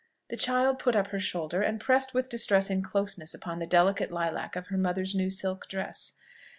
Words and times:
The 0.29 0.35
child 0.35 0.79
put 0.79 0.95
up 0.95 1.09
her 1.09 1.19
shoulder, 1.19 1.61
and 1.61 1.79
pressed 1.79 2.11
with 2.11 2.27
distressing 2.27 2.81
closeness 2.81 3.35
upon 3.35 3.59
the 3.59 3.67
delicate 3.67 4.09
lilac 4.09 4.55
of 4.55 4.65
her 4.65 4.77
mother's 4.79 5.13
new 5.13 5.29
silk 5.29 5.67
dress. 5.67 6.13